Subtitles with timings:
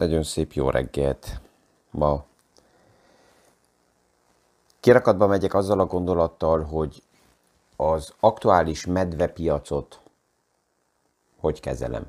[0.00, 1.40] Nagyon szép jó reggelt
[1.90, 2.24] ma.
[4.80, 7.02] Kirakatba megyek azzal a gondolattal, hogy
[7.76, 10.00] az aktuális medvepiacot
[11.38, 12.06] hogy kezelem.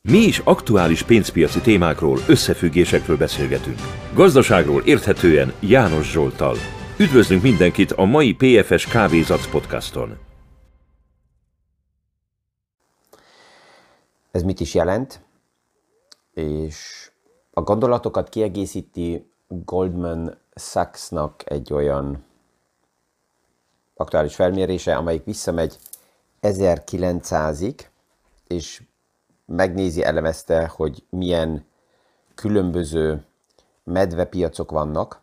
[0.00, 3.78] Mi is aktuális pénzpiaci témákról, összefüggésekről beszélgetünk.
[4.14, 6.56] Gazdaságról érthetően János Zsoltal.
[6.98, 10.18] Üdvözlünk mindenkit a mai PFS Kávézac podcaston.
[14.30, 15.24] Ez mit is jelent?
[16.34, 17.10] És
[17.50, 22.24] a gondolatokat kiegészíti Goldman Sachsnak egy olyan
[23.94, 25.78] aktuális felmérése, amelyik visszamegy
[26.42, 27.80] 1900-ig,
[28.46, 28.82] és
[29.46, 31.66] megnézi, elemezte, hogy milyen
[32.34, 33.24] különböző
[33.84, 35.20] medvepiacok vannak,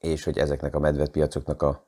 [0.00, 1.84] és hogy ezeknek a medvepiacoknak a,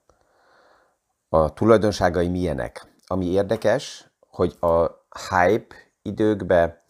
[1.28, 2.86] a tulajdonságai milyenek.
[3.06, 4.86] Ami érdekes, hogy a
[5.30, 6.80] hype időkben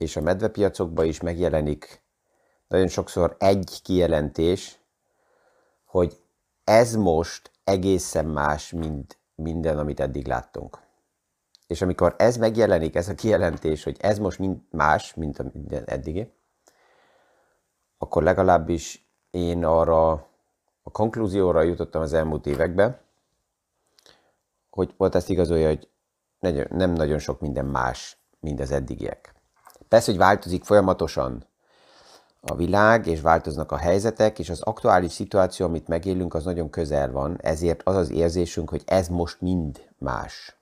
[0.00, 2.02] és a medvepiacokban is megjelenik
[2.68, 4.78] nagyon sokszor egy kijelentés,
[5.84, 6.22] hogy
[6.64, 10.78] ez most egészen más, mint minden, amit eddig láttunk.
[11.66, 15.84] És amikor ez megjelenik, ez a kijelentés, hogy ez most mind más, mint a minden
[15.84, 16.32] eddigi,
[17.98, 20.10] akkor legalábbis én arra
[20.82, 23.00] a konklúzióra jutottam az elmúlt években,
[24.70, 25.88] hogy volt ezt igazolja, hogy
[26.68, 29.38] nem nagyon sok minden más, mint az eddigiek.
[29.90, 31.46] Persze, hogy változik folyamatosan
[32.40, 37.10] a világ, és változnak a helyzetek, és az aktuális szituáció, amit megélünk, az nagyon közel
[37.10, 40.56] van, ezért az az érzésünk, hogy ez most mind más.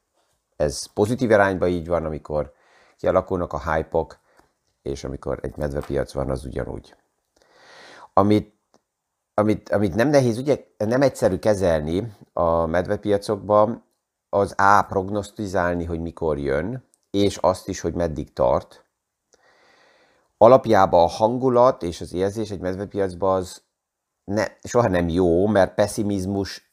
[0.57, 2.53] Ez pozitív irányba így van, amikor
[2.97, 4.19] kialakulnak a hype -ok,
[4.83, 6.95] és amikor egy medvepiac van, az ugyanúgy.
[8.13, 8.55] Amit,
[9.35, 13.85] amit, amit nem nehéz, ugye nem egyszerű kezelni a medvepiacokban,
[14.29, 18.87] az A, prognosztizálni, hogy mikor jön, és azt is, hogy meddig tart,
[20.39, 23.63] alapjában a hangulat és az érzés egy medvepiacban az
[24.25, 26.73] ne, soha nem jó, mert pessimizmus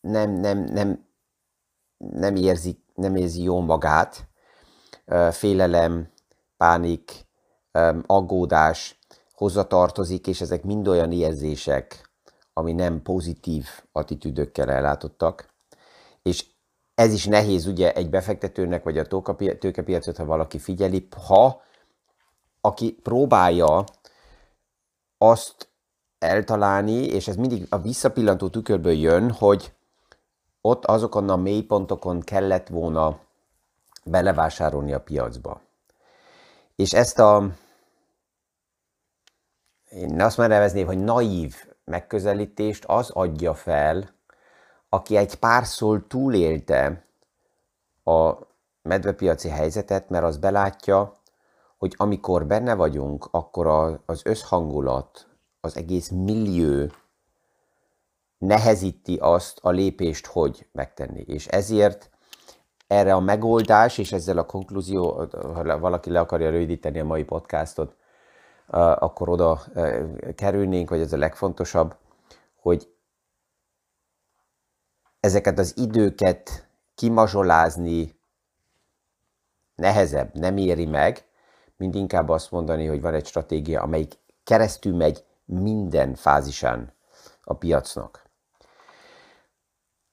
[0.00, 1.06] nem, nem, nem,
[1.96, 4.28] nem, érzi, nem érzi jó magát.
[5.30, 6.08] Félelem,
[6.56, 7.26] pánik,
[8.06, 8.98] aggódás
[9.34, 12.10] hozzatartozik, és ezek mind olyan érzések,
[12.52, 15.54] ami nem pozitív attitűdökkel ellátottak.
[16.22, 16.46] És
[16.94, 19.06] ez is nehéz ugye egy befektetőnek, vagy a
[19.58, 21.62] tőkepiacot, ha valaki figyeli, ha
[22.68, 23.84] aki próbálja
[25.18, 25.68] azt
[26.18, 29.72] eltalálni, és ez mindig a visszapillantó tükörből jön, hogy
[30.60, 33.18] ott azokon a mélypontokon kellett volna
[34.04, 35.60] belevásárolni a piacba.
[36.76, 37.50] És ezt a,
[39.90, 41.54] én azt már nevezném, hogy naív
[41.84, 44.10] megközelítést az adja fel,
[44.88, 47.04] aki egy párszor túlélte
[48.04, 48.32] a
[48.82, 51.17] medvepiaci helyzetet, mert az belátja,
[51.78, 55.26] hogy amikor benne vagyunk, akkor a, az összhangulat,
[55.60, 56.90] az egész millió
[58.38, 61.20] nehezíti azt a lépést, hogy megtenni.
[61.20, 62.10] És ezért
[62.86, 67.96] erre a megoldás, és ezzel a konklúzió, ha valaki le akarja rövidíteni a mai podcastot,
[68.70, 69.62] akkor oda
[70.34, 71.96] kerülnénk, vagy ez a legfontosabb,
[72.60, 72.94] hogy
[75.20, 78.20] ezeket az időket kimazsolázni
[79.74, 81.27] nehezebb, nem éri meg,
[81.78, 86.92] mint inkább azt mondani, hogy van egy stratégia, amelyik keresztül megy minden fázisán
[87.44, 88.22] a piacnak.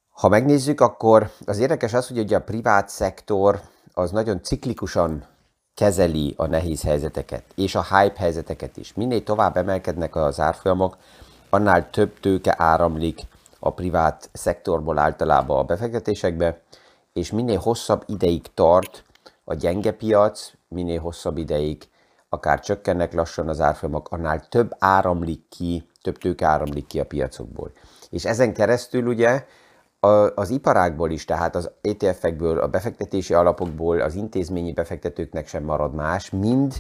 [0.10, 3.62] Ha megnézzük, akkor az érdekes az, hogy ugye a privát szektor
[3.94, 5.26] az nagyon ciklikusan
[5.74, 8.94] kezeli a nehéz helyzeteket, és a hype helyzeteket is.
[8.94, 10.98] Minél tovább emelkednek az árfolyamok,
[11.50, 13.22] annál több tőke áramlik
[13.60, 16.62] a privát szektorból általában a befektetésekbe,
[17.14, 19.04] és minél hosszabb ideig tart
[19.44, 21.88] a gyenge piac, minél hosszabb ideig
[22.30, 27.72] akár csökkennek lassan az árfolyamok, annál több áramlik ki, több tőke áramlik ki a piacokból.
[28.10, 29.46] És ezen keresztül ugye
[30.36, 36.30] az iparákból is, tehát az ETF-ekből, a befektetési alapokból, az intézményi befektetőknek sem marad más,
[36.30, 36.74] mind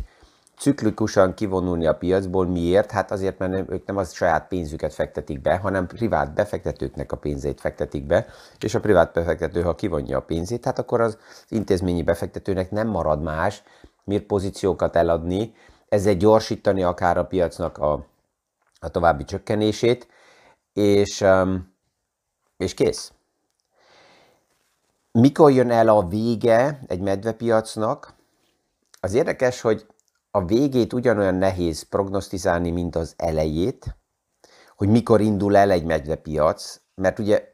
[0.57, 2.48] ciklikusan kivonulni a piacból.
[2.48, 2.92] Miért?
[2.92, 7.59] Hát azért, mert ők nem az saját pénzüket fektetik be, hanem privát befektetőknek a pénzét
[7.59, 8.25] fektetik be,
[8.59, 11.18] és a privát befektető, ha kivonja a pénzét, hát akkor az
[11.50, 13.63] intézményi befektetőnek nem marad más,
[14.06, 15.54] miért pozíciókat eladni,
[15.90, 18.06] ezzel gyorsítani akár a piacnak a,
[18.80, 20.07] a további csökkenését,
[20.74, 21.74] és, um,
[22.57, 23.13] és kész.
[25.12, 28.13] Mikor jön el a vége egy medvepiacnak?
[29.00, 29.86] Az érdekes, hogy
[30.31, 33.96] a végét ugyanolyan nehéz prognosztizálni, mint az elejét,
[34.75, 37.54] hogy mikor indul el egy medvepiac, mert ugye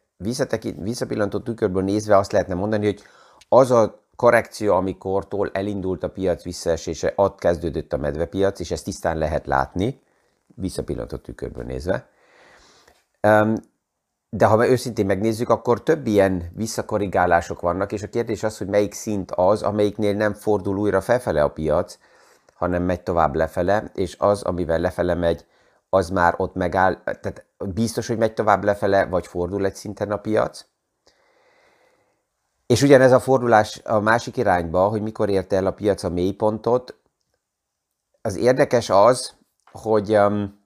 [0.77, 3.01] visszapillantó tükörből nézve azt lehetne mondani, hogy
[3.49, 9.17] az a korrekció, amikortól elindult a piac visszaesése, ott kezdődött a medvepiac, és ezt tisztán
[9.17, 10.01] lehet látni,
[10.55, 12.09] visszapillantott tükörből nézve.
[14.29, 18.93] De ha őszintén megnézzük, akkor több ilyen visszakorrigálások vannak, és a kérdés az, hogy melyik
[18.93, 21.97] szint az, amelyiknél nem fordul újra felfele a piac,
[22.53, 25.45] hanem megy tovább lefele, és az, amivel lefele megy,
[25.89, 30.17] az már ott megáll, tehát biztos, hogy megy tovább lefele, vagy fordul egy szinten a
[30.17, 30.65] piac.
[32.71, 36.95] És ugyanez a fordulás a másik irányba, hogy mikor érte el a piac a mélypontot,
[38.21, 39.33] az érdekes az,
[39.71, 40.59] hogy um,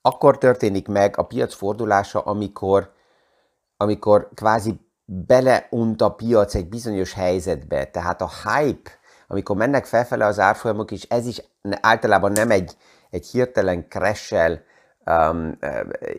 [0.00, 2.92] akkor történik meg a piac fordulása, amikor,
[3.76, 7.84] amikor kvázi beleunt a piac egy bizonyos helyzetbe.
[7.84, 8.90] Tehát a hype,
[9.28, 11.42] amikor mennek felfele az árfolyamok, és ez is
[11.80, 12.76] általában nem egy,
[13.10, 14.32] egy hirtelen crash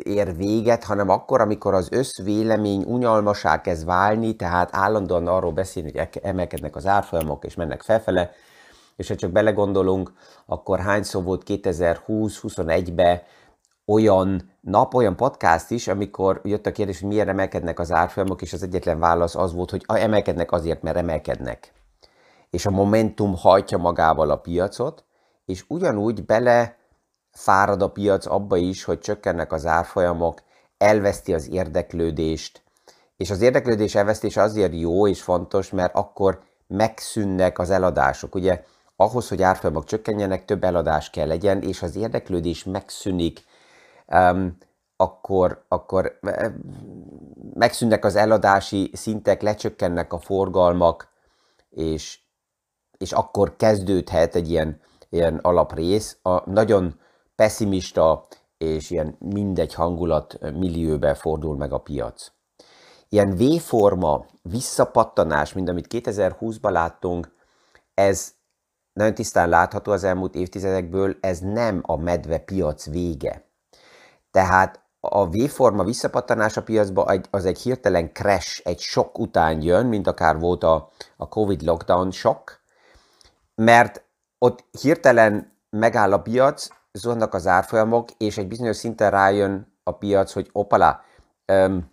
[0.04, 6.10] ér véget, hanem akkor, amikor az összvélemény unalmasá kezd válni, tehát állandóan arról beszélni, hogy
[6.24, 8.32] emelkednek az árfolyamok, és mennek felfele,
[8.96, 10.14] és ha csak belegondolunk,
[10.46, 13.22] akkor hány szó volt 2020-21-ben
[13.86, 18.54] olyan nap, olyan podcast is, amikor jött a kérdés, hogy miért emelkednek az árfolyamok, és
[18.54, 21.74] az egyetlen válasz az volt, hogy emelkednek azért, mert emelkednek.
[22.50, 25.04] És a momentum hajtja magával a piacot,
[25.46, 26.79] és ugyanúgy bele
[27.32, 30.42] fárad a piac abba is, hogy csökkennek az árfolyamok,
[30.78, 32.64] elveszti az érdeklődést,
[33.18, 38.36] és az érdeklődés elvesztés azért jó és fontos, mert akkor megszűnnek az eladások.
[38.36, 38.64] Ugye
[38.96, 43.44] ahhoz, hogy árfolyamok csökkenjenek, több eladás kell legyen, és az érdeklődés megszűnik,
[44.08, 44.58] um,
[44.96, 46.20] akkor, akkor
[47.54, 51.10] megszűnnek az eladási szintek, lecsökkennek a forgalmak,
[51.70, 52.20] és,
[52.98, 56.18] és akkor kezdődhet egy ilyen, ilyen alaprész.
[56.22, 57.00] A nagyon
[57.40, 58.28] pessimista
[58.58, 62.32] és ilyen mindegy hangulat millióbe fordul meg a piac.
[63.10, 67.36] Ilyen V-forma visszapattanás, mint amit 2020-ban láttunk,
[67.94, 68.34] ez
[68.94, 73.46] nagyon tisztán látható az elmúlt évtizedekből, ez nem a medve piac vége.
[74.32, 80.08] Tehát a V-forma visszapattanás a piacba az egy hirtelen crash, egy sok után jön, mint
[80.08, 82.62] akár volt a, a Covid lockdown sok,
[83.56, 84.04] mert
[84.38, 90.32] ott hirtelen megáll a piac, zuhannak az árfolyamok, és egy bizonyos szinten rájön a piac,
[90.32, 91.02] hogy opala,
[91.54, 91.92] um,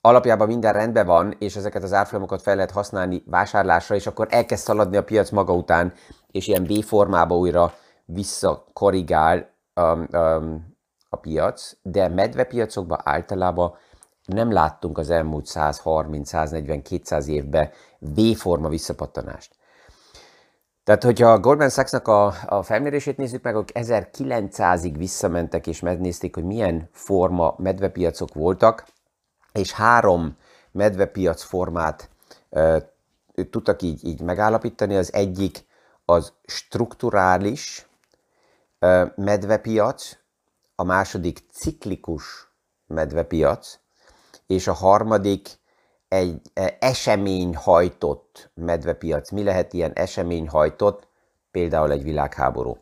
[0.00, 4.64] alapjában minden rendben van, és ezeket az árfolyamokat fel lehet használni vásárlásra, és akkor elkezd
[4.64, 5.92] szaladni a piac maga után,
[6.30, 10.76] és ilyen B formába újra visszakorrigál um, um,
[11.08, 13.74] a piac, de medvepiacokban általában
[14.24, 19.58] nem láttunk az elmúlt 130, 140, 200 évben V-forma visszapattanást.
[20.84, 26.34] Tehát, hogyha a Goldman Sachsnak a, a felmérését nézzük meg, akkor 1900-ig visszamentek és megnézték,
[26.34, 28.86] hogy milyen forma medvepiacok voltak,
[29.52, 30.36] és három
[30.72, 32.10] medvepiac formát
[32.50, 32.92] e,
[33.50, 34.96] tudtak így, így megállapítani.
[34.96, 35.66] Az egyik
[36.04, 37.88] az strukturális
[38.78, 40.16] e, medvepiac,
[40.74, 42.50] a második ciklikus
[42.86, 43.78] medvepiac,
[44.46, 45.59] és a harmadik
[46.10, 46.40] egy
[46.78, 49.30] eseményhajtott medvepiac.
[49.30, 51.08] Mi lehet ilyen eseményhajtott?
[51.50, 52.78] Például egy világháború,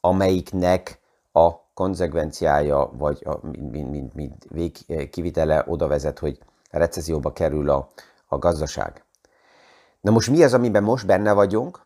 [0.00, 0.98] amelyiknek
[1.32, 4.46] a konzekvenciája, vagy a, mint, mint, mint
[4.86, 6.38] végkivitele oda vezet, hogy
[6.70, 7.88] recesszióba kerül a,
[8.26, 9.04] a gazdaság.
[10.00, 11.82] Na most mi az, amiben most benne vagyunk?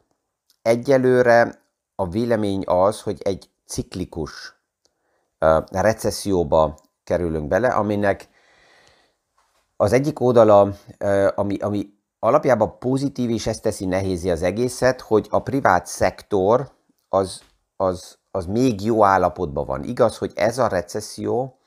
[0.63, 1.63] Egyelőre
[1.95, 4.61] a vélemény az, hogy egy ciklikus
[5.41, 8.29] uh, recesszióba kerülünk bele, aminek
[9.81, 10.73] az egyik oldala,
[11.35, 16.71] ami, ami alapjában pozitív, és ezt teszi nehézé az egészet, hogy a privát szektor
[17.09, 17.41] az,
[17.77, 19.83] az, az még jó állapotban van.
[19.83, 21.59] Igaz, hogy ez a recesszió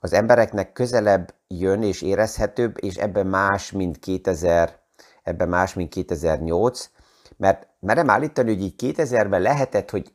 [0.00, 4.78] az embereknek közelebb jön és érezhetőbb, és ebben más, mint 2000,
[5.22, 6.90] ebben más, mint 2008,
[7.36, 10.12] mert merem állítani, hogy így 2000-ben lehetett, hogy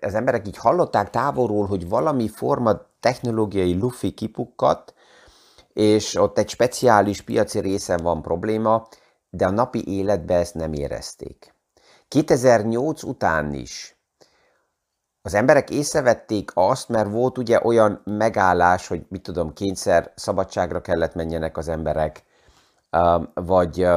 [0.00, 4.94] az emberek így hallották távolról, hogy valami forma technológiai lufi kipukkadt,
[5.72, 8.88] és ott egy speciális piaci részen van probléma,
[9.30, 11.54] de a napi életben ezt nem érezték.
[12.08, 14.00] 2008 után is
[15.22, 21.14] az emberek észrevették azt, mert volt ugye olyan megállás, hogy mit tudom, kényszer szabadságra kellett
[21.14, 22.24] menjenek az emberek,
[23.34, 23.88] vagy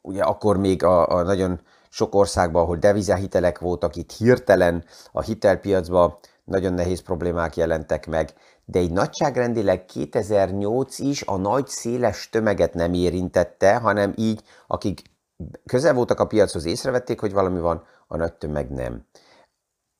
[0.00, 6.18] ugye akkor még a, a nagyon sok országban, ahol devizahitelek voltak, itt hirtelen a hitelpiacban
[6.44, 8.32] nagyon nehéz problémák jelentek meg,
[8.64, 15.02] de egy nagyságrendileg 2008 is a nagy széles tömeget nem érintette, hanem így, akik
[15.66, 19.06] közel voltak a piachoz, észrevették, hogy valami van, a nagy tömeg nem.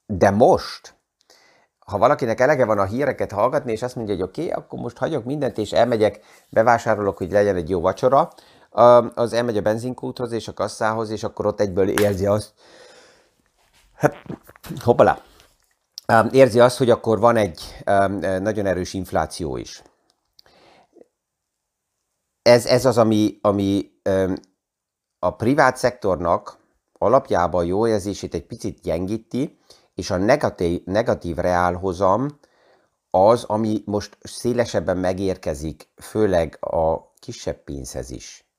[0.06, 0.94] De most,
[1.78, 4.98] ha valakinek elege van a híreket hallgatni, és azt mondja, hogy oké, okay, akkor most
[4.98, 6.20] hagyok mindent, és elmegyek,
[6.50, 8.30] bevásárolok, hogy legyen egy jó vacsora,
[9.14, 12.52] az elmegy a benzinkúthoz és a kasszához, és akkor ott egyből érzi azt,
[14.84, 15.18] hoppala,
[16.30, 17.82] érzi azt, hogy akkor van egy
[18.40, 19.82] nagyon erős infláció is.
[22.42, 23.90] Ez, ez az, ami, ami
[25.18, 26.58] a privát szektornak
[26.92, 29.58] alapjában jó érzését egy picit gyengíti,
[29.94, 32.38] és a negatív, negatív reálhozam
[33.10, 38.51] az, ami most szélesebben megérkezik, főleg a kisebb pénzhez is.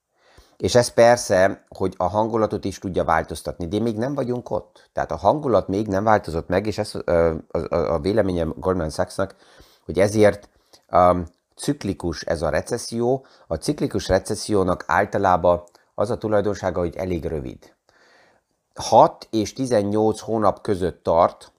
[0.64, 4.90] És ez persze, hogy a hangulatot is tudja változtatni, de még nem vagyunk ott.
[4.94, 9.36] Tehát a hangulat még nem változott meg, és ez a, a, a véleményem Goldman Sachsnak,
[9.86, 10.50] hogy ezért
[10.92, 13.26] um, ciklikus ez a recesszió.
[13.48, 15.64] A ciklikus recessziónak általában
[15.96, 17.76] az a tulajdonsága, hogy elég rövid.
[18.76, 21.52] 6 és 18 hónap között tart,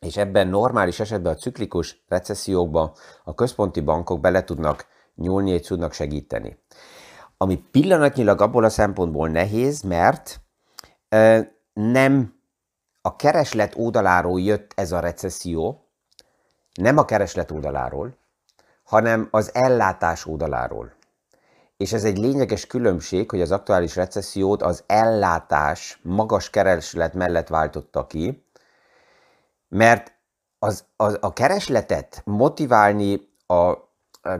[0.00, 2.92] és ebben normális esetben a ciklikus recessziókban
[3.24, 6.58] a központi bankok bele tudnak nyúlni és tudnak segíteni.
[7.40, 10.40] Ami pillanatnyilag abból a szempontból nehéz, mert
[11.08, 12.40] e, nem
[13.00, 15.88] a kereslet oldaláról jött ez a recesszió,
[16.74, 18.16] nem a kereslet oldaláról,
[18.82, 20.92] hanem az ellátás oldaláról.
[21.76, 28.06] És ez egy lényeges különbség, hogy az aktuális recessziót az ellátás magas kereslet mellett váltotta
[28.06, 28.46] ki,
[29.68, 30.12] mert
[30.58, 33.76] az, az, a keresletet motiválni a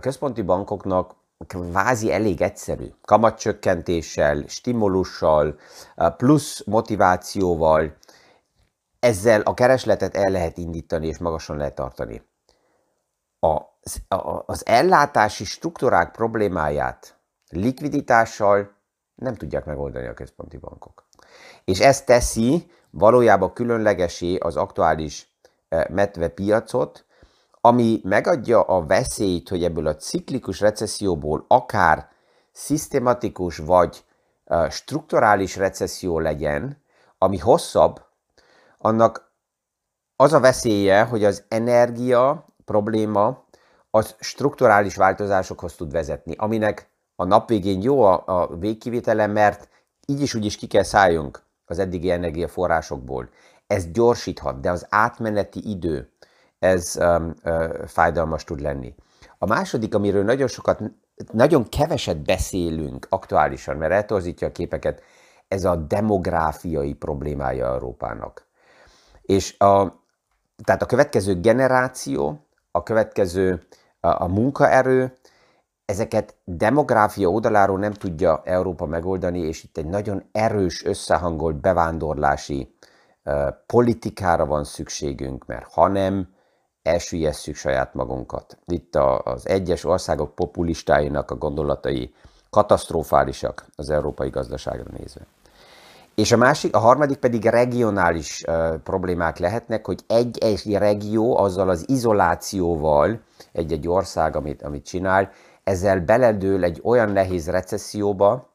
[0.00, 1.14] központi bankoknak
[1.46, 2.86] kvázi elég egyszerű.
[3.02, 5.58] Kamatcsökkentéssel, stimulussal,
[6.16, 7.96] plusz motivációval,
[9.00, 12.22] ezzel a keresletet el lehet indítani és magasan lehet tartani.
[13.40, 13.60] A,
[14.46, 17.18] az ellátási struktúrák problémáját
[17.48, 18.76] likviditással
[19.14, 21.06] nem tudják megoldani a központi bankok.
[21.64, 25.28] És ez teszi valójában különlegesé az aktuális
[25.68, 27.06] eh, medve piacot,
[27.68, 32.08] ami megadja a veszélyt, hogy ebből a ciklikus recesszióból akár
[32.52, 34.04] szisztematikus vagy
[34.70, 36.82] strukturális recesszió legyen,
[37.18, 38.00] ami hosszabb,
[38.78, 39.32] annak
[40.16, 43.44] az a veszélye, hogy az energia probléma
[43.90, 49.68] az strukturális változásokhoz tud vezetni, aminek a nap végén jó a, a végkivitele, mert
[50.06, 53.28] így is úgy is ki kell szálljunk az eddigi energiaforrásokból.
[53.66, 56.12] Ez gyorsíthat, de az átmeneti idő,
[56.58, 58.94] ez um, uh, fájdalmas tud lenni.
[59.38, 60.80] A második, amiről nagyon sokat,
[61.32, 65.02] nagyon keveset beszélünk aktuálisan, mert eltorzítja a képeket,
[65.48, 68.46] ez a demográfiai problémája Európának.
[69.22, 70.02] És a,
[70.64, 73.66] tehát a következő generáció, a következő
[74.00, 75.12] a, a munkaerő,
[75.84, 82.74] ezeket demográfia oldaláról nem tudja Európa megoldani, és itt egy nagyon erős, összehangolt bevándorlási
[83.24, 86.28] uh, politikára van szükségünk, mert ha nem,
[86.88, 88.58] elsüllyesztjük saját magunkat.
[88.66, 92.14] Itt a, az egyes országok populistáinak a gondolatai
[92.50, 95.20] katasztrofálisak az európai gazdaságra nézve.
[96.14, 98.44] És a másik, a harmadik pedig regionális
[98.82, 103.20] problémák lehetnek, hogy egy-egy regió azzal az izolációval,
[103.52, 105.30] egy-egy ország, amit, amit csinál,
[105.64, 108.48] ezzel beledől egy olyan nehéz recesszióba,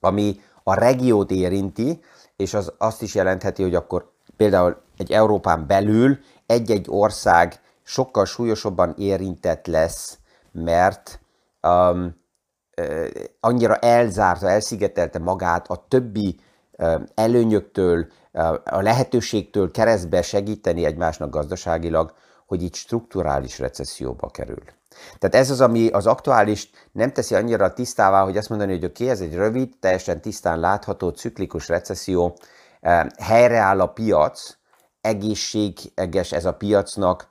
[0.00, 2.00] ami a regiót érinti,
[2.36, 8.94] és az azt is jelentheti, hogy akkor például egy Európán belül egy-egy ország sokkal súlyosabban
[8.98, 10.18] érintett lesz,
[10.52, 11.20] mert
[11.62, 12.22] um,
[13.40, 16.40] annyira elzárta, elszigetelte magát a többi
[17.14, 18.06] előnyöktől,
[18.64, 22.14] a lehetőségtől keresztbe segíteni egymásnak gazdaságilag,
[22.46, 24.62] hogy itt strukturális recesszióba kerül.
[25.18, 29.02] Tehát ez az, ami az aktuális nem teszi annyira tisztává, hogy azt mondani, hogy oké,
[29.02, 32.36] okay, ez egy rövid, teljesen tisztán látható ciklikus recesszió,
[33.18, 34.56] helyreáll a piac,
[35.00, 37.28] egészséges ez a piacnak,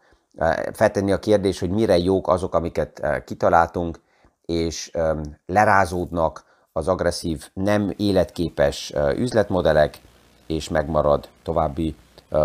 [0.73, 4.01] feltenni a kérdés, hogy mire jók azok, amiket kitaláltunk,
[4.45, 4.91] és
[5.45, 10.01] lerázódnak az agresszív, nem életképes üzletmodellek,
[10.47, 11.95] és megmarad további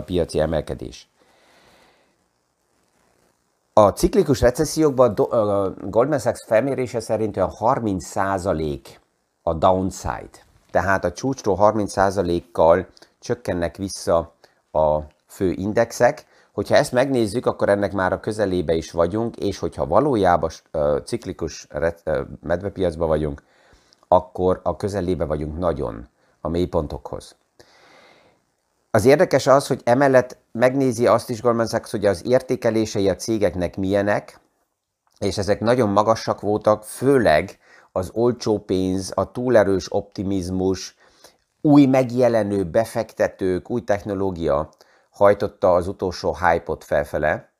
[0.05, 1.09] piaci emelkedés.
[3.73, 5.15] A ciklikus recessziókban
[5.81, 8.81] Goldman Sachs felmérése szerint a 30%
[9.43, 10.31] a downside.
[10.71, 12.87] Tehát a csúcsról 30%-kal
[13.18, 14.34] csökkennek vissza
[14.72, 16.26] a fő indexek.
[16.52, 20.50] Hogyha ezt megnézzük, akkor ennek már a közelébe is vagyunk, és hogyha valójában
[21.04, 21.66] ciklikus
[22.40, 23.42] medvepiacban vagyunk,
[24.08, 26.08] akkor a közelébe vagyunk nagyon
[26.40, 27.37] a mélypontokhoz.
[28.90, 33.76] Az érdekes az, hogy emellett megnézi azt is Goldman Sachs, hogy az értékelései a cégeknek
[33.76, 34.40] milyenek,
[35.18, 37.58] és ezek nagyon magasak voltak, főleg
[37.92, 40.96] az olcsó pénz, a túlerős optimizmus,
[41.61, 44.69] új megjelenő befektetők, új technológia
[45.11, 47.53] hajtotta az utolsó hype-ot felfele,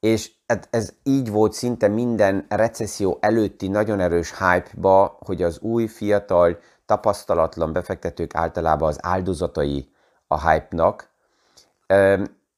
[0.00, 0.32] és
[0.70, 7.72] ez így volt szinte minden recesszió előtti nagyon erős hype-ba, hogy az új, fiatal, tapasztalatlan
[7.72, 9.92] befektetők általában az áldozatai
[10.26, 11.10] a hype-nak,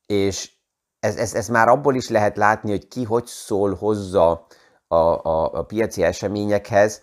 [0.07, 0.53] és
[1.01, 4.41] ez, ez, ez már abból is lehet látni, hogy ki hogy szól hozzá
[4.89, 7.03] a, a, a piaci eseményekhez,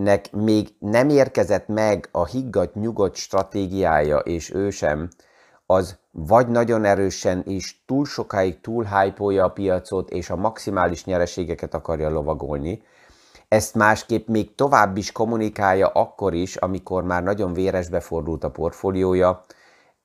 [0.00, 5.08] akinek még nem érkezett meg a higgadt, nyugodt stratégiája, és ő sem,
[5.66, 11.74] az vagy nagyon erősen és túl sokáig túl hype a piacot, és a maximális nyereségeket
[11.74, 12.82] akarja lovagolni.
[13.48, 19.44] Ezt másképp még tovább is kommunikálja akkor is, amikor már nagyon véresbe fordult a portfóliója.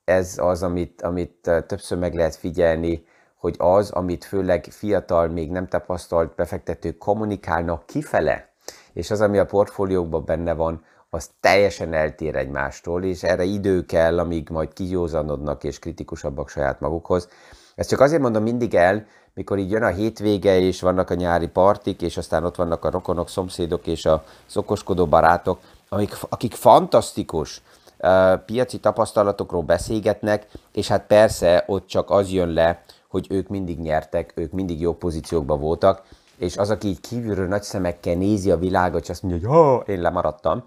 [0.04, 5.68] Ez az, amit, amit többször meg lehet figyelni, hogy az, amit főleg fiatal, még nem
[5.68, 8.55] tapasztalt befektetők kommunikálnak kifele,
[8.96, 14.20] és az, ami a portfóliókban benne van, az teljesen eltér egymástól, és erre idő kell,
[14.20, 17.30] amíg majd kigyózanodnak és kritikusabbak saját magukhoz.
[17.76, 21.48] Ezt csak azért mondom mindig el, mikor így jön a hétvége, és vannak a nyári
[21.48, 25.60] partik, és aztán ott vannak a rokonok, szomszédok és a szokoskodó barátok,
[25.90, 27.62] amik, akik fantasztikus
[28.00, 33.80] uh, piaci tapasztalatokról beszélgetnek, és hát persze ott csak az jön le, hogy ők mindig
[33.80, 36.04] nyertek, ők mindig jó pozíciókban voltak,
[36.38, 39.84] és az, aki így kívülről nagy szemekkel nézi a világot, és azt mondja, hogy ha,
[39.92, 40.64] én lemaradtam,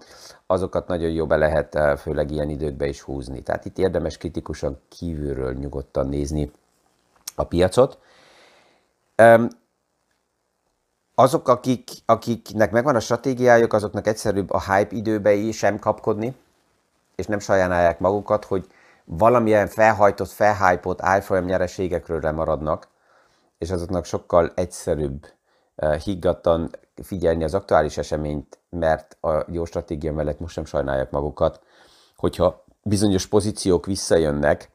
[0.47, 3.43] azokat nagyon jó be lehet eh, főleg ilyen időkben is húzni.
[3.43, 6.51] Tehát itt érdemes kritikusan kívülről nyugodtan nézni
[7.35, 7.97] a piacot.
[11.15, 16.35] Azok, akik, akiknek megvan a stratégiájuk, azoknak egyszerűbb a hype időbe sem kapkodni,
[17.15, 18.67] és nem sajánálják magukat, hogy
[19.05, 22.87] valamilyen felhajtott, felhypott iPhone nyereségekről lemaradnak,
[23.57, 25.27] és azoknak sokkal egyszerűbb
[26.03, 26.69] higgadtan
[27.03, 31.61] figyelni az aktuális eseményt, mert a jó stratégia mellett most sem sajnálják magukat,
[32.15, 34.71] hogyha bizonyos pozíciók visszajönnek,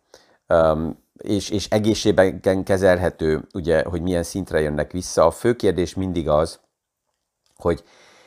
[1.18, 5.26] és, és egészségben kezelhető, ugye, hogy milyen szintre jönnek vissza.
[5.26, 6.60] A fő kérdés mindig az,
[7.56, 7.84] hogy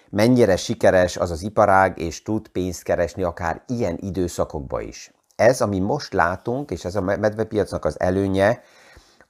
[0.10, 5.12] mennyire sikeres az az iparág, és tud pénzt keresni akár ilyen időszakokban is.
[5.36, 8.62] Ez, ami most látunk, és ez a medvepiacnak az előnye,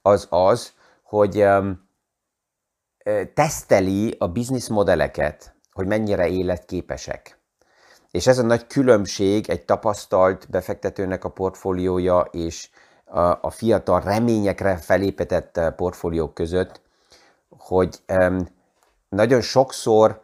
[0.02, 1.87] az az, hogy um,
[3.34, 7.38] teszteli a bizniszmodelleket, hogy mennyire életképesek.
[8.10, 12.70] És ez a nagy különbség egy tapasztalt befektetőnek a portfóliója és
[13.40, 16.80] a, fiatal reményekre felépített portfóliók között,
[17.48, 18.02] hogy
[19.08, 20.22] nagyon sokszor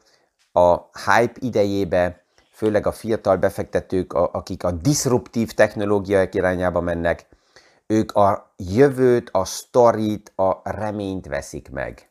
[0.52, 7.26] a hype idejébe, főleg a fiatal befektetők, akik a disruptív technológiák irányába mennek,
[7.86, 12.08] ők a jövőt, a sztorit, a reményt veszik meg.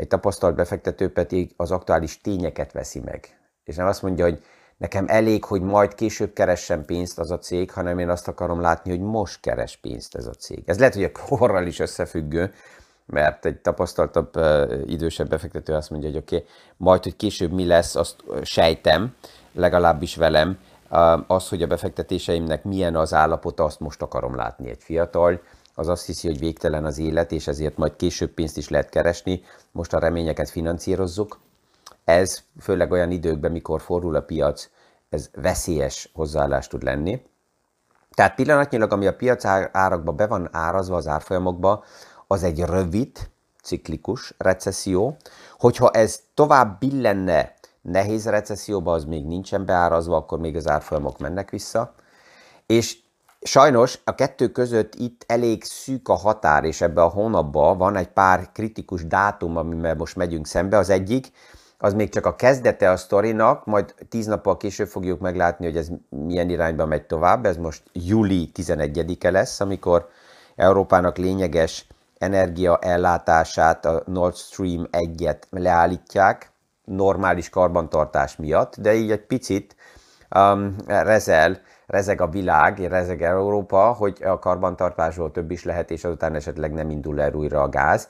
[0.00, 3.38] Egy tapasztalt befektető pedig az aktuális tényeket veszi meg.
[3.64, 4.42] És nem azt mondja, hogy
[4.76, 8.90] nekem elég, hogy majd később keressen pénzt az a cég, hanem én azt akarom látni,
[8.90, 10.62] hogy most keres pénzt ez a cég.
[10.66, 12.52] Ez lehet, hogy a korral is összefüggő,
[13.06, 14.30] mert egy tapasztaltabb,
[14.86, 19.14] idősebb befektető azt mondja, hogy oké, okay, majd, hogy később mi lesz, azt sejtem,
[19.52, 20.58] legalábbis velem,
[21.26, 25.40] az, hogy a befektetéseimnek milyen az állapota, azt most akarom látni egy fiatal,
[25.74, 29.42] az azt hiszi, hogy végtelen az élet, és ezért majd később pénzt is lehet keresni,
[29.72, 31.40] most a reményeket finanszírozzuk.
[32.04, 34.68] Ez főleg olyan időkben, mikor fordul a piac,
[35.08, 37.22] ez veszélyes hozzáállás tud lenni.
[38.14, 41.84] Tehát pillanatnyilag, ami a piac árakba be van árazva az árfolyamokba,
[42.26, 43.30] az egy rövid,
[43.62, 45.16] ciklikus recesszió.
[45.58, 51.50] Hogyha ez tovább billenne nehéz recesszióba, az még nincsen beárazva, akkor még az árfolyamok mennek
[51.50, 51.94] vissza.
[52.66, 52.98] És
[53.42, 58.08] Sajnos a kettő között itt elég szűk a határ, és ebbe a hónapban van egy
[58.08, 60.76] pár kritikus dátum, amivel most megyünk szembe.
[60.76, 61.30] Az egyik,
[61.78, 65.88] az még csak a kezdete a sztorinak, majd tíz nappal később fogjuk meglátni, hogy ez
[66.08, 67.46] milyen irányba megy tovább.
[67.46, 70.08] Ez most júli 11-e lesz, amikor
[70.56, 71.86] Európának lényeges
[72.18, 76.52] energiaellátását, a Nord Stream 1-et leállítják,
[76.84, 79.76] normális karbantartás miatt, de így egy picit
[80.36, 86.34] um, rezel rezeg a világ, rezeg Európa, hogy a karbantartásról több is lehet, és azután
[86.34, 88.08] esetleg nem indul el újra a gáz.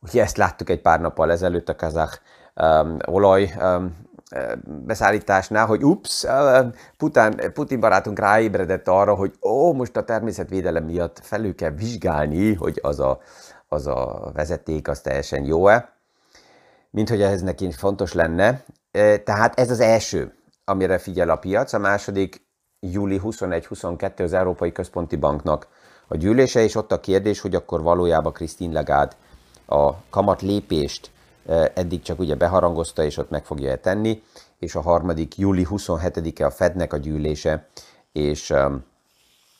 [0.00, 2.18] Ugye ezt láttuk egy pár nappal ezelőtt a kazakh
[2.54, 3.96] um, olaj um,
[4.64, 6.26] beszállításnál, hogy ups,
[6.96, 12.78] Putin, Putin barátunk ráébredett arra, hogy ó, most a természetvédelem miatt felül kell vizsgálni, hogy
[12.82, 13.20] az a,
[13.68, 15.92] az a vezeték az teljesen jó-e,
[16.90, 18.64] mint hogy ez neki fontos lenne.
[19.24, 20.34] Tehát ez az első,
[20.64, 21.72] amire figyel a piac.
[21.72, 22.46] A második
[22.92, 25.66] júli 21-22 az Európai Központi Banknak
[26.08, 29.16] a gyűlése, és ott a kérdés, hogy akkor valójában Christine Lagarde
[29.66, 31.10] a kamat lépést
[31.46, 34.22] e, eddig csak ugye beharangozta, és ott meg fogja tenni,
[34.58, 37.68] és a harmadik júli 27-e a Fednek a gyűlése,
[38.12, 38.84] és um,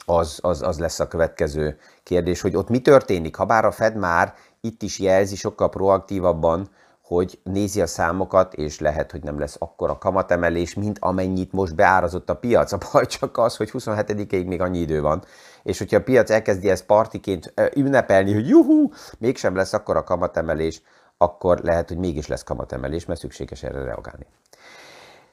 [0.06, 3.96] az, az, az lesz a következő kérdés, hogy ott mi történik, ha bár a Fed
[3.96, 6.68] már itt is jelzi sokkal proaktívabban,
[7.06, 12.30] hogy nézi a számokat, és lehet, hogy nem lesz akkora kamatemelés, mint amennyit most beárazott
[12.30, 12.72] a piac.
[12.72, 15.24] A baj csak az, hogy 27-ig még annyi idő van,
[15.62, 20.82] és hogyha a piac elkezdi ezt partiként ünnepelni, hogy juhú, mégsem lesz akkora kamatemelés,
[21.18, 24.26] akkor lehet, hogy mégis lesz kamatemelés, mert szükséges erre reagálni.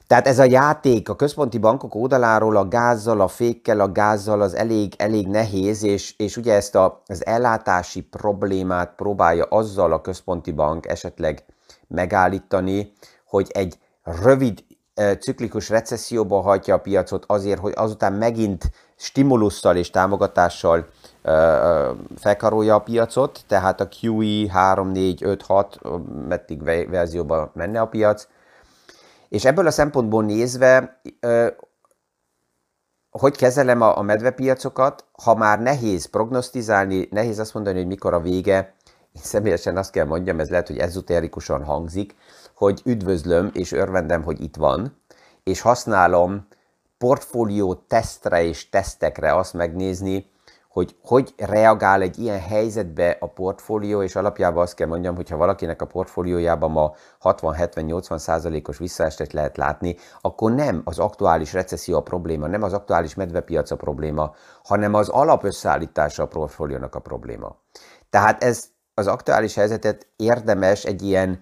[0.08, 4.54] Tehát ez a játék a központi bankok oldaláról a gázzal, a fékkel, a gázzal az
[4.54, 10.52] elég, elég nehéz, és, és ugye ezt a, az ellátási problémát próbálja azzal a központi
[10.52, 11.44] bank esetleg
[11.92, 12.94] megállítani,
[13.26, 14.64] hogy egy rövid
[15.20, 20.88] ciklikus recesszióba hagyja a piacot azért, hogy azután megint stimulusszal és támogatással
[22.18, 25.80] felkarolja a piacot, tehát a QE 3, 4, 5, 6,
[26.28, 28.28] meddig verzióba menne a piac.
[29.30, 31.02] És ebből a szempontból nézve,
[33.10, 38.76] hogy kezelem a medvepiacokat, ha már nehéz prognosztizálni, nehéz azt mondani, hogy mikor a vége,
[39.12, 42.16] én személyesen azt kell mondjam, ez lehet, hogy ezotérikusan hangzik,
[42.56, 45.02] hogy üdvözlöm és örvendem, hogy itt van,
[45.44, 46.48] és használom
[46.98, 50.30] portfólió tesztre és tesztekre azt megnézni,
[50.72, 55.38] hogy hogy reagál egy ilyen helyzetbe a portfólió, és alapjában azt kell mondjam, hogy ha
[55.38, 62.02] valakinek a portfóliójában ma 60-70-80 százalékos visszaestet lehet látni, akkor nem az aktuális recesszió a
[62.02, 67.56] probléma, nem az aktuális medvepiac a probléma, hanem az alapösszeállítása a portfóliónak a probléma.
[68.10, 71.42] Tehát ez az aktuális helyzetet érdemes egy ilyen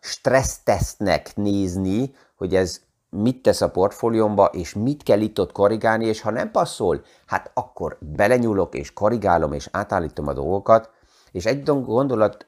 [0.00, 6.20] stressztesztnek nézni, hogy ez mit tesz a portfóliómba, és mit kell itt ott korrigálni, és
[6.20, 10.90] ha nem passzol, hát akkor belenyúlok, és korrigálom, és átállítom a dolgokat,
[11.32, 12.46] és egy gondolat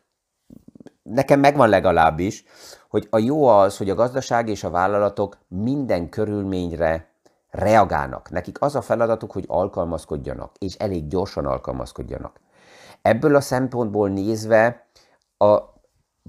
[1.02, 2.44] nekem megvan legalábbis,
[2.88, 7.08] hogy a jó az, hogy a gazdaság és a vállalatok minden körülményre
[7.50, 8.30] reagálnak.
[8.30, 12.39] Nekik az a feladatuk, hogy alkalmazkodjanak, és elég gyorsan alkalmazkodjanak.
[13.02, 14.86] Ebből a szempontból nézve
[15.36, 15.58] a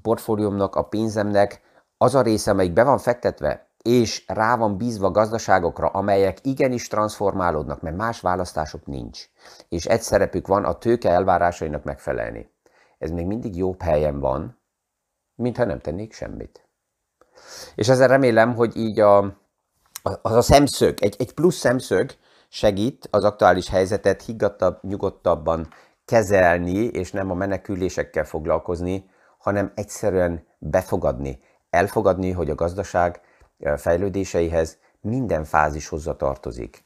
[0.01, 1.61] portfóliómnak, a pénzemnek
[1.97, 7.81] az a része, amelyik be van fektetve, és rá van bízva gazdaságokra, amelyek igenis transformálódnak,
[7.81, 9.29] mert más választások nincs,
[9.69, 12.49] és egy szerepük van a tőke elvárásainak megfelelni.
[12.97, 14.59] Ez még mindig jobb helyen van,
[15.35, 16.67] mintha nem tennék semmit.
[17.75, 19.17] És ezzel remélem, hogy így a,
[20.21, 22.11] az a szemszög, egy, egy plusz szemszög
[22.49, 25.69] segít az aktuális helyzetet higgadtabb, nyugodtabban
[26.11, 33.21] kezelni, és nem a menekülésekkel foglalkozni, hanem egyszerűen befogadni, elfogadni, hogy a gazdaság
[33.77, 36.83] fejlődéseihez minden fázis hozzá tartozik.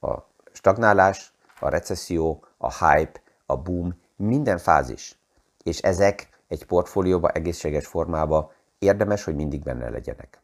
[0.00, 0.14] A
[0.52, 5.18] stagnálás, a recesszió, a hype, a boom, minden fázis.
[5.62, 10.40] És ezek egy portfólióba, egészséges formába érdemes, hogy mindig benne legyenek.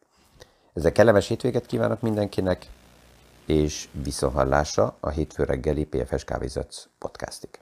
[0.75, 2.67] Ezzel kellemes hétvéget kívánok mindenkinek,
[3.47, 7.62] és viszonhallásra a hétfő reggeli PFS Kávézatsz podcastig.